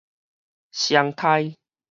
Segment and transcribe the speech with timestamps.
[0.71, 1.55] 雙胎